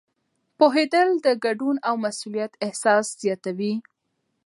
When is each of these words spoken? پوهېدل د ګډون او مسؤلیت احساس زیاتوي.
پوهېدل 0.57 1.09
د 1.25 1.27
ګډون 1.45 1.75
او 1.87 1.95
مسؤلیت 2.05 2.51
احساس 2.65 3.05
زیاتوي. 3.21 3.73